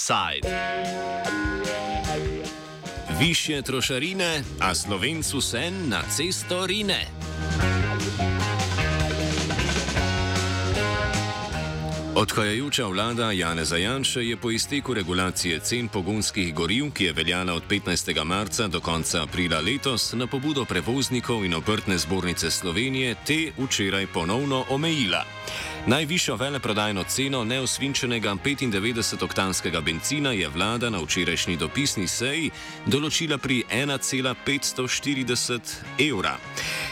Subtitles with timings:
[0.00, 0.48] Side.
[3.18, 7.06] Više trošarine, a slovencu sen na cesto rine.
[12.14, 17.62] Odhajajoča vlada Jane Zajanše je po izteku regulacije cen pogonskih goriv, ki je veljala od
[17.68, 18.24] 15.
[18.24, 24.64] marca do konca aprila letos, na pobudo prevoznikov in obrtne zbornice Slovenije te včeraj ponovno
[24.70, 25.24] omejila.
[25.86, 32.50] Najvišjo veleprodajno ceno neosvinčenega 95-oktanskega benzina je vlada na včerajšnji dopisni seji
[32.86, 35.60] določila pri 1,540
[35.98, 36.36] evra.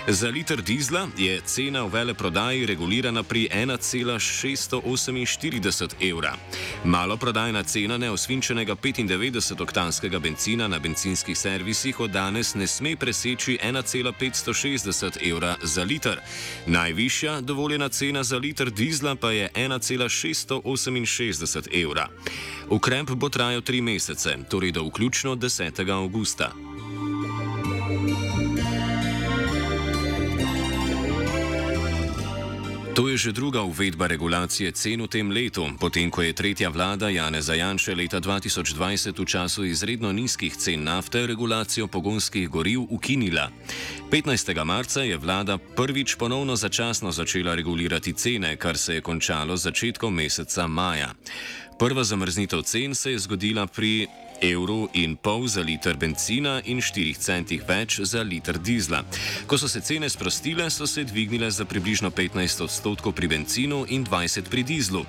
[0.08, 6.36] Za liter dizla je cena v veleprodaji regulirana pri 1,648 evra.
[6.84, 15.56] Maloprodajna cena neosvinčenega 95-oktanskega benzina na benzinskih servisih od danes ne sme preseči 1,560 evra
[15.62, 16.20] za liter.
[16.66, 22.08] Najvišja dovoljena cena za liter dizla pa je 1,668 evra.
[22.70, 25.92] Ukrep bo trajal tri mesece, torej do vključno 10.
[25.92, 26.67] avgusta.
[32.98, 37.06] To je že druga uvedba regulacije cen v tem letu, potem ko je tretja vlada
[37.06, 43.54] Jane Zajanše leta 2020 v času izredno nizkih cen nafte regulacijo pogonskih goriv ukinila.
[44.10, 44.50] 15.
[44.66, 50.66] marca je vlada prvič ponovno začasno začela regulirati cene, kar se je končalo začetkom meseca
[50.66, 51.14] maja.
[51.78, 54.10] Prva zamrznitev cen se je zgodila pri
[54.42, 59.02] evru in pol za liter benzina in 4 centih več za liter dizla.
[59.46, 64.04] Ko so se cene sprostile, so se dvignile za približno 15 odstotkov pri benzinu in
[64.04, 65.04] 20 pri dizlu.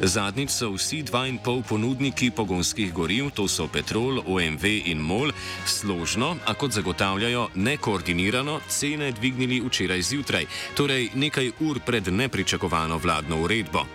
[0.00, 5.32] Zadnjič so vsi 2,5 ponudniki pogonskih goriv, to so Petrol, OMV in MOL,
[5.66, 13.42] složno, a kot zagotavljajo nekoordinirano, cene dvignili včeraj zjutraj, torej nekaj ur pred nepričakovano vladno
[13.42, 13.86] uredbo.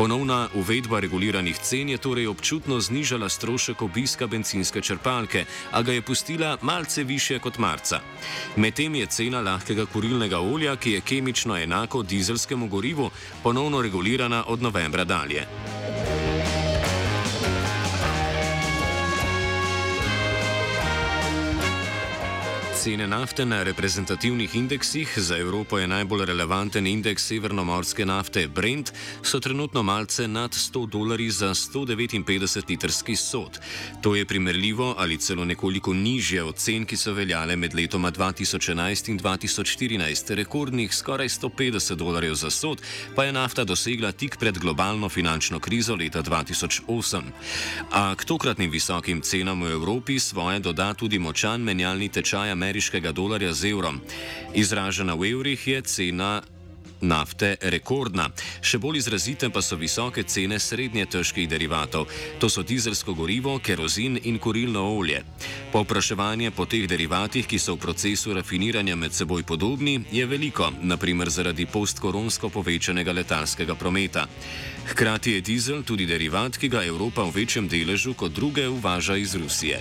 [0.00, 6.02] Ponovna uvedba reguliranih cen je torej občutno znižala strošek obiska benzinske črpalke, a ga je
[6.02, 8.00] pustila malce više kot marca.
[8.56, 13.10] Medtem je cena lahkega kurilnega olja, ki je kemično enako dizelskemu gorivu,
[13.42, 15.46] ponovno regulirana od novembra dalje.
[22.80, 28.92] Cene nafte na reprezentativnih indeksih, za Evropo je najbolj relevanten indeks severnomorske nafte Brent,
[29.22, 33.58] so trenutno malce nad 100 dolarji za 159 litrski sod.
[34.02, 39.10] To je primerljivo ali celo nekoliko nižje od cen, ki so veljale med letoma 2011
[39.10, 40.34] in 2014.
[40.34, 42.82] Rekordnih skoraj 150 dolarjev za sod
[43.16, 47.20] pa je nafta dosegla tik pred globalno finančno krizo leta 2008.
[47.90, 53.12] A k tokratnim visokim cenam v Evropi svoje doda tudi močan menjalni tečaj Amerike ameriškega
[53.12, 54.00] dolarja z evrom.
[54.54, 56.42] Izražena v evrih je cena.
[57.00, 58.26] Nafte rekordna.
[58.60, 62.10] Še bolj izrazite pa so visoke cene srednje težkih derivatov.
[62.38, 65.22] To so dizelsko gorivo, kerozin in kurilno olje.
[65.72, 71.32] Povpraševanje po teh derivatih, ki so v procesu rafiniranja med seboj podobni, je veliko, naprimer
[71.32, 74.26] zaradi postkoronsko povečanega letalskega prometa.
[74.92, 79.34] Hkrati je dizel tudi derivat, ki ga Evropa v večjem deležu kot druge uvaža iz
[79.40, 79.80] Rusije.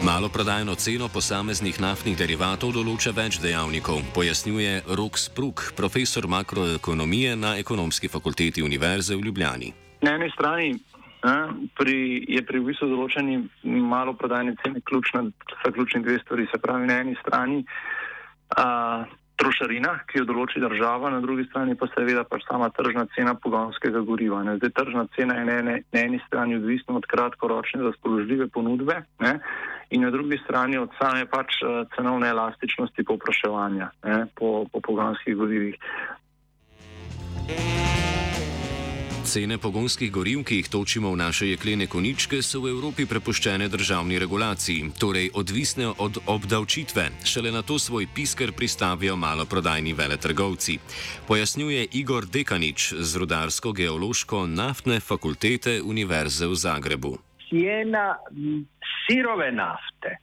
[0.00, 8.08] Maloprodajno ceno posameznih naftnih derivatov določa več dejavnikov, pojasnjuje Rok Spruk, profesor makroekonomije na Ekonomski
[8.08, 9.68] fakulteti Univerze v Ljubljani.
[10.00, 10.70] Na eni strani
[11.20, 13.42] a, pri, je pri visu določeni
[13.92, 15.26] maloprodajne cene ključna,
[15.68, 16.48] ključni dve stvari.
[16.48, 17.60] Se pravi, na eni strani
[18.56, 19.04] a,
[19.40, 24.02] trošarina, ki jo določi država, na drugi strani pa seveda pač sama tržna cena pogonskega
[24.06, 24.42] goriva.
[24.46, 24.58] Ne.
[24.60, 29.34] Zdaj, tržna cena je na, ne, na eni strani odvisna od kratkoročne razpoložljive ponudbe ne,
[29.90, 33.90] in na drugi strani od same pač eh, cenovne elastičnosti povpraševanja
[34.36, 35.76] po, po pogonskih gorivih.
[39.30, 44.18] Cene pogonskih goriv, ki jih točimo v naše jeklene koničke, so v Evropi prepuščene državni
[44.18, 47.04] regulaciji, torej odvisne od obdavčitve.
[47.22, 50.78] Šele na to svoj pisker pristavijo maloprodajni veletrgovci.
[51.30, 57.14] Pojasnjuje Igor Dekanič z rudarsko-geološko naftne fakultete Univerze v Zagrebu.
[57.46, 58.18] Cena
[59.06, 60.18] sirove nafte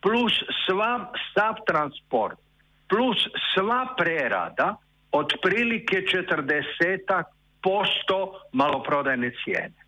[0.00, 0.32] plus
[0.64, 2.40] sva, sav transport
[2.88, 3.20] plus
[3.52, 4.78] sva prerada
[5.12, 9.86] otprilike 40 posto maloprodajne cijene.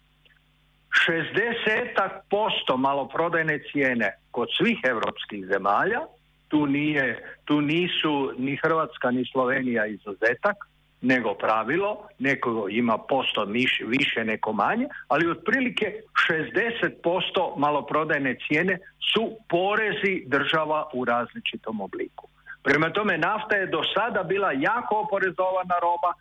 [1.06, 6.00] 60 posto maloprodajne cijene kod svih europskih zemalja,
[6.48, 10.56] tu, nije, tu nisu ni Hrvatska ni Slovenija izuzetak,
[11.00, 13.44] nego pravilo, neko ima posto
[13.86, 16.00] više, neko manje, ali otprilike
[16.30, 18.78] 60% maloprodajne cijene
[19.12, 22.28] su porezi država u različitom obliku.
[22.62, 26.12] Prema tome, nafta je do sada bila jako oporezovana roba,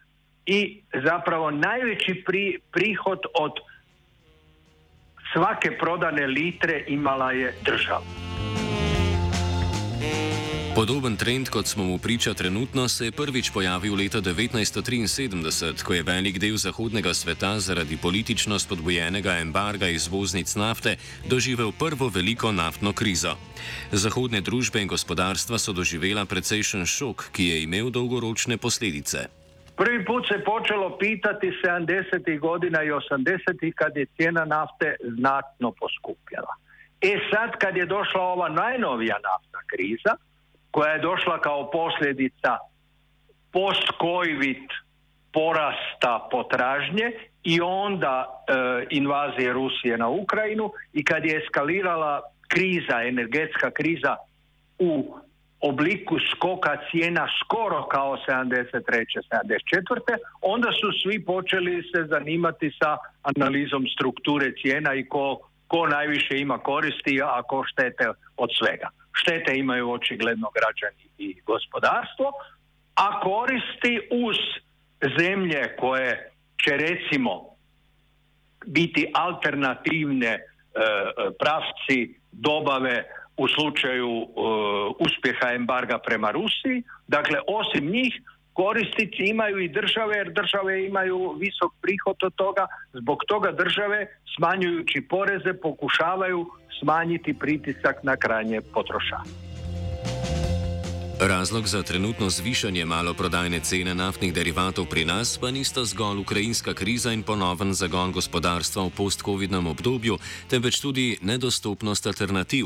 [0.48, 3.52] i zapravo najveći pri, prihod od
[5.34, 8.28] svake prodane litre imala je država.
[10.76, 16.04] Podoben trend, kot smo mu priča trenutno, se je prvič pojavil leta 1973, ko je
[16.04, 20.96] velik del zahodnega sveta zaradi politično spodbojenega embarga izvoznic nafte
[21.26, 23.34] doživel prvo veliko naftno krizo.
[23.92, 29.28] Zahodne družbe in gospodarstva so doživela precejšen šok, ki je imel dolgoročne posledice.
[29.78, 32.40] Prvi put se počelo pitati 70.
[32.40, 33.74] godina i 80.
[33.76, 36.54] kad je cijena nafte znatno poskupjela.
[37.02, 40.16] E sad kad je došla ova najnovija naftna kriza,
[40.72, 42.58] koja je došla kao posljedica
[43.52, 44.64] post-covid
[45.34, 47.12] porasta potražnje
[47.44, 48.54] i onda e,
[48.90, 54.16] invazije Rusije na Ukrajinu i kad je eskalirala kriza, energetska kriza
[54.80, 55.18] u
[55.62, 58.82] obliku skoka cijena skoro kao 73.
[58.82, 60.18] 74.
[60.42, 66.58] onda su svi počeli se zanimati sa analizom strukture cijena i ko, ko najviše ima
[66.58, 68.08] koristi, a ko štete
[68.38, 68.90] od svega.
[69.14, 72.32] Štete imaju očigledno građani i gospodarstvo,
[72.96, 74.38] a koristi uz
[75.20, 76.32] zemlje koje
[76.64, 77.58] će recimo
[78.66, 80.40] biti alternativne e,
[81.40, 83.04] pravci dobave
[83.38, 84.28] u slučaju uh,
[85.00, 86.84] uspjeha embarga prema Rusiji.
[87.08, 88.14] Dakle, osim njih,
[88.54, 92.68] koristici imaju i države, jer države imaju visok prihod od toga.
[92.94, 96.50] Zbog toga države, smanjujući poreze, pokušavaju
[96.80, 99.48] smanjiti pritisak na krajnje potrošače.
[101.20, 107.14] Razlog za trenutno zvišanje maloprodajne cene naftnih derivatov pri nas pa nista zgolj ukrajinska kriza
[107.14, 110.18] in ponoven zagon gospodarstva v post-covidnem obdobju,
[110.50, 112.66] temveč tudi nedostopnost alternativ,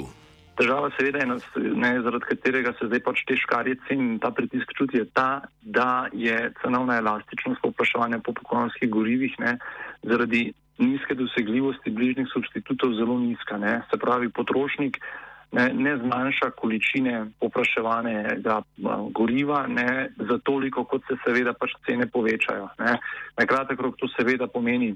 [0.59, 4.99] Težava, seveda, je, ne, zaradi katerega se zdaj pač te škarjice in ta pritisk čuti,
[4.99, 9.57] je ta, da je cenovna elastičnost popraševanja po pokonskih gorivih ne,
[10.03, 10.49] zaradi
[10.81, 13.57] nizke dosegljivosti bližnjih substitutov zelo nizka.
[13.57, 13.81] Ne.
[13.91, 14.97] Se pravi, potrošnik
[15.51, 18.61] ne, ne zmanjša količine popraševanega
[19.11, 22.69] goriva ne, za toliko, kot se seveda pač cene povečajo.
[22.79, 22.97] Ne.
[23.39, 24.95] Na kratek rok to seveda pomeni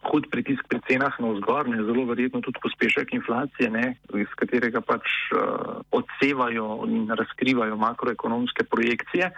[0.00, 3.84] hud pritisk pri cenah na vzgor, ne, zelo verjetno tudi pospešek inflacije, ne,
[4.16, 5.04] iz katerega pač
[5.36, 9.30] uh, odsevajo in razkrivajo makroekonomske projekcije.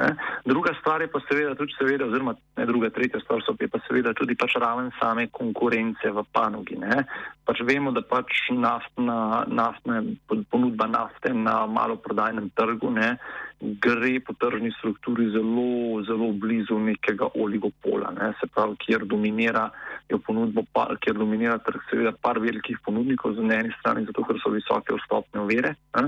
[0.00, 0.10] Ne.
[0.44, 4.14] Druga stvar je pa seveda tudi, seveda, oziroma ne druga, tretja stvar so pa seveda
[4.18, 6.78] tudi pač raven same konkurence v panogi.
[6.82, 7.04] Ne.
[7.46, 10.02] Pač vemo, da pač naftna, naftna
[10.50, 13.14] ponudba nafte na maloprodajnem trgu ne,
[13.60, 19.68] gre po tržni strukturi zelo, zelo blizu nekega oligopola, ne, se pravi, kjer dominira
[20.16, 24.52] ponudbo, pa, kjer dominira trg, seveda par velikih ponudnikov, na eni strani zato, ker so
[24.54, 26.06] visoke vstopne uvere, ne,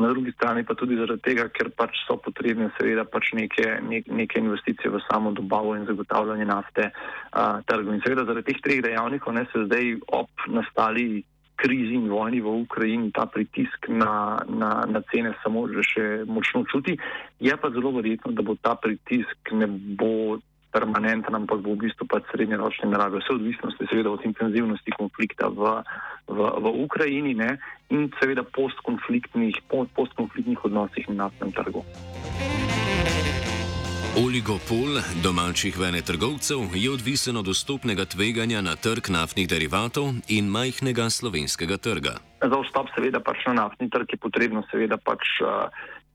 [0.00, 4.00] na drugi strani pa tudi zaradi tega, ker pač so potrebne seveda pač neke, ne,
[4.08, 7.92] neke investicije v samo dobavo in zagotavljanje nafte a, trgu.
[7.92, 11.24] In seveda zaradi teh treh dejavnikov ne, se zdaj ob nastali
[11.56, 16.96] krizi in vojni v Ukrajini ta pritisk na, na, na cene samo še močno čuti.
[17.40, 20.40] Je pa zelo verjetno, da bo ta pritisk ne bo
[20.74, 23.22] permanenten, ampak bo v bistvu pač srednjeročne narave.
[23.22, 25.86] Vse odvisnosti seveda od intenzivnosti konflikta v,
[26.26, 27.56] v, v Ukrajini ne?
[27.94, 31.86] in seveda postkonfliktnih, postkonfliktnih odnosih na naftnem trgu.
[34.14, 41.76] Oligopol domačih venetrgovcev je odvisen od dostopnega tveganja na trg naftnih derivatov in majhnega slovenskega
[41.82, 42.14] trga.
[42.38, 45.26] Za vstop seveda pač na naftni trg je potrebno seveda pač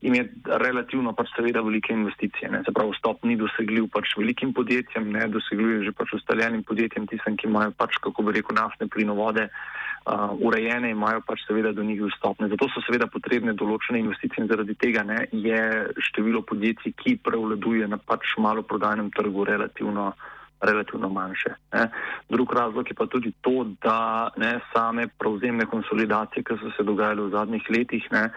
[0.00, 2.50] imeti relativno pač seveda velike investicije.
[2.50, 2.62] Ne.
[2.64, 7.06] Se pravi, vstop ni dosegljiv pač velikim podjetjem, ne dosegljiv je že pač ustaljenim podjetjem,
[7.10, 11.84] tistem, ki imajo pač, kako bi rekel, naftne plinovode uh, urejene, imajo pač seveda do
[11.84, 12.48] njih vstopne.
[12.48, 15.60] Zato so seveda potrebne določene investicije in zaradi tega ne, je
[16.08, 20.14] število podjetij, ki prevladuje na pač malo prodajnem trgu, relativno,
[20.60, 21.50] relativno manjše.
[21.72, 21.88] Ne.
[22.28, 27.22] Drug razlog je pa tudi to, da ne, same prevzemne konsolidacije, ki so se dogajale
[27.22, 28.28] v zadnjih letih, ne,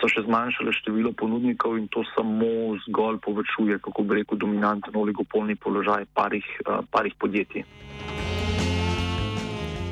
[0.00, 5.56] so še zmanjšale število ponudnikov in to samo zgolj povečuje, kako bi rekel, dominanten oligopolni
[5.56, 7.64] položaj parih, uh, parih podjetij.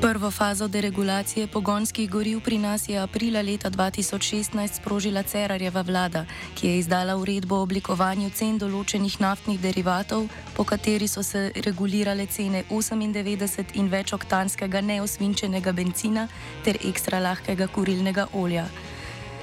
[0.01, 6.25] Prvo fazo deregulacije pogonskih goriv pri nas je aprila leta 2016 sprožila Cerarjeva vlada,
[6.55, 12.25] ki je izdala uredbo o oblikovanju cen določenih naftnih derivatov, po kateri so se regulirale
[12.31, 16.29] cene 98 in več oktanskega neosvinčenega benzina
[16.63, 18.69] ter ekstra lahkega kurilnega olja.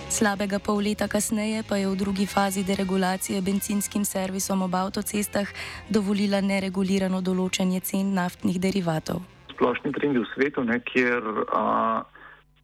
[0.09, 5.49] Slabega pol leta kasneje pa je v drugi fazi deregulacije benzinskim servisom ob avtocestah
[5.91, 11.65] dovolila neregulirano določanje cen naftnih derivatov splošni trendi v svetu, ne, kjer a,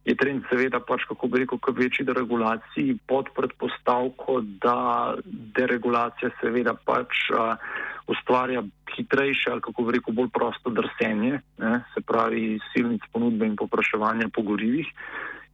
[0.05, 5.15] je trend seveda pač, kako bi rekel, k večji deregulaciji pod predpostavko, da
[5.57, 7.55] deregulacija seveda pač uh,
[8.11, 13.55] ustvarja hitrejše ali kako bi rekel, bolj prosto drsenje, ne, se pravi silnic ponudbe in
[13.55, 14.87] popraševanja po gorivih.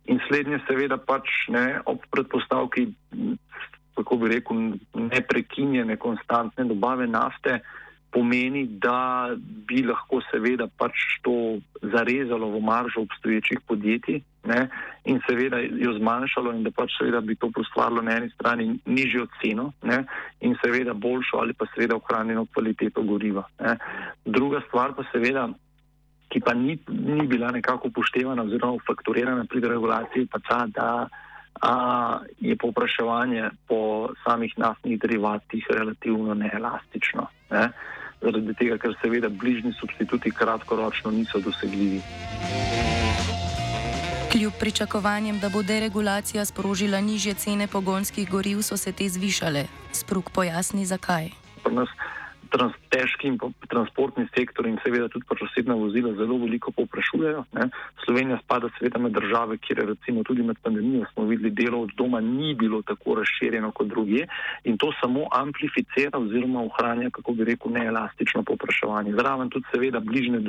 [0.10, 2.88] In slednje seveda pač ne ob predpostavki,
[4.00, 7.60] kako bi rekel, neprekinjene, konstantne dobave nafte,
[8.12, 14.68] pomeni, da bi lahko seveda pač to zarezalo v maržo obstoječih podjetij ne,
[15.06, 19.28] in seveda jo zmanjšalo in da pač seveda bi to postvarilo na eni strani nižjo
[19.42, 20.04] ceno ne,
[20.42, 23.44] in seveda boljšo ali pa seveda ohranjeno kvaliteto goriva.
[23.60, 23.78] Ne.
[24.26, 25.50] Druga stvar pa seveda
[26.30, 31.08] ki pa ni, ni bila nekako upoštevana oziroma fakturirana pri regulaciji, pa ta, da
[31.62, 37.28] a, je povpraševanje po samih naftnih derivatih relativno neelastično.
[37.52, 37.70] Ne?
[38.22, 42.02] Zaradi tega, ker seveda bližnji substituti kratkoročno niso dosegljivi.
[44.32, 49.66] Kljub pričakovanjem, da bo deregulacija sprožila nižje cene pogonskih goriv, so se te zvišale.
[49.92, 51.30] Sprug pojasni, zakaj
[52.52, 53.38] trans, težki in
[53.70, 57.46] transportni sektor in seveda tudi pač osebna vozila zelo veliko povprašujejo.
[57.58, 57.70] Ne.
[58.06, 62.22] Slovenija spada seveda med države, kjer recimo tudi med pandemijo smo videli delo od doma
[62.22, 64.26] ni bilo tako razširjeno kot druge
[64.64, 69.16] in to samo amplificira oziroma ohranja, kako bi rekel, neelastično povpraševanje.
[69.20, 70.42] Zraven tudi seveda bližne,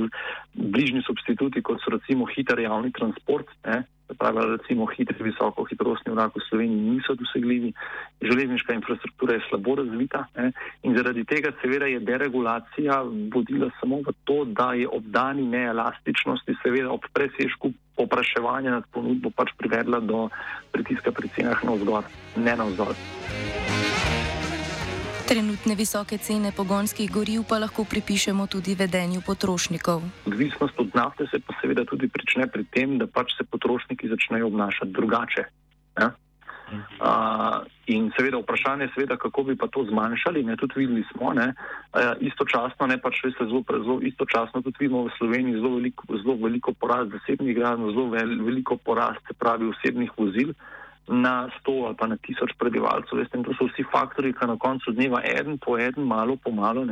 [0.54, 3.48] bližnji substituti, kot so recimo hiter javni transport.
[3.64, 3.82] Ne
[4.18, 7.72] pravi, recimo hitri, visoko hitrostni vlak v Sloveniji niso dosegljivi,
[8.22, 10.52] železniška infrastruktura je slabo razvita ne?
[10.82, 13.02] in zaradi tega seveda je deregulacija
[13.34, 19.30] vodila samo v to, da je ob dani neelastičnosti, seveda ob presežku popraševanja nad ponudbo
[19.30, 20.28] pač privedla do
[20.72, 22.04] pritiska pri cenah na vzgor,
[22.36, 22.96] ne na vzgor.
[25.30, 30.02] Trenutne visoke cene pogonskih goriv pa lahko pripišemo tudi vedenju potrošnikov.
[30.26, 34.48] Odvisnost od nafte se pa seveda tudi prične pri tem, da pač se potrošniki začnejo
[34.50, 35.44] obnašati drugače.
[36.00, 36.08] Ja?
[36.74, 40.42] Uh, in seveda vprašanje je, seveda, kako bi pa to zmanjšali.
[40.50, 45.06] Ne, tudi videli smo, ne, uh, istočasno, ne pač veste, zelo, zelo istočasno tudi vidimo
[45.06, 49.70] v Sloveniji zelo veliko, zelo veliko porast zasebnih gradov, zelo vel, veliko porast, se pravi,
[49.70, 50.50] osebnih vozil.
[50.58, 50.79] Uh,
[51.10, 53.18] na 100 ali pa na 1000 prebivalcev.
[53.18, 56.86] Veste, to so vsi faktori, ki na koncu dneva en po en, malo po malo,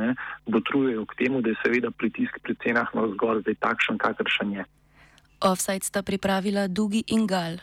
[0.45, 4.63] dotrujejo k temu, da je seveda pritisk pri cenah na vzgor zdaj takšen, kakršen je.
[5.39, 7.55] Offside sta pripravila Dugi in Gal.